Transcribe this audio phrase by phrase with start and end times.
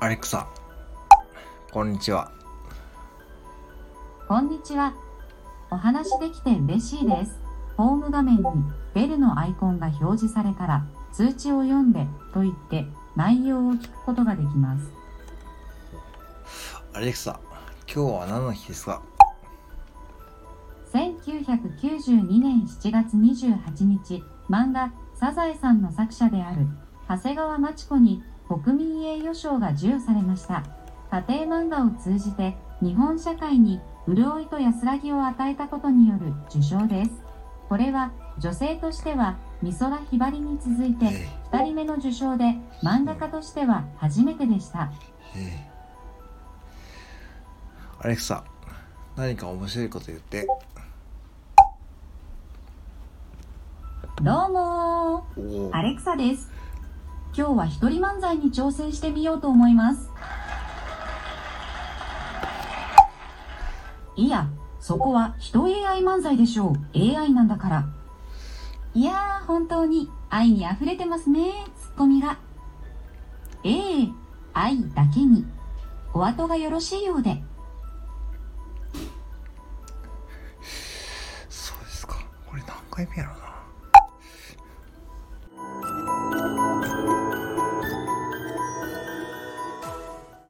[0.00, 0.46] アレクサ
[1.72, 2.30] こんにちは
[4.28, 4.94] こんにちは。
[5.72, 7.40] お話できて嬉しいです。
[7.76, 8.42] ホーム画面に
[8.94, 12.86] ベルのアイコンが表示されたら通知を読んでと言って
[13.16, 14.88] 内容を聞くことができます。
[16.92, 17.40] アレクサ
[17.92, 19.02] 今日は何の日ですか
[20.92, 26.68] ？1992年7月28日、漫画サザエさんの作者である
[27.08, 30.64] 長谷川町子に国民栄誉賞が授与されました。
[31.10, 37.10] 家庭漫画を通じて日本社会に潤いと安らぎを与えたことによる受賞です。
[37.68, 41.06] これは女性としては美空ひばりに続いて
[41.52, 44.90] 2人目の受賞で漫画家としては初めてでした。
[45.36, 45.78] ええ
[48.00, 48.44] アレクサ
[49.16, 50.46] 何か面白いこと言って
[54.22, 55.24] どうも
[55.72, 56.48] アレクサです。
[57.38, 60.10] 今日は一人漫才に挑戦してみようと思います。
[64.16, 64.48] いや、
[64.80, 66.98] そこは人 AI 漫才でしょう。
[66.98, 67.88] AI なんだから。
[68.92, 72.40] いやー、本当に愛に溢れてますね、ツッコミが。
[73.62, 74.08] ええ
[74.52, 75.46] 愛だけに。
[76.12, 77.40] お後がよろしいようで。
[81.48, 82.16] そうですか
[82.48, 83.47] これ何回目やろうな